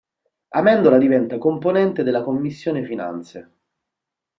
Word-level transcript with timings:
Amendola 0.55 0.97
diventa 0.97 1.37
componente 1.37 2.01
della 2.01 2.23
commissione 2.23 2.83
finanze. 2.83 3.51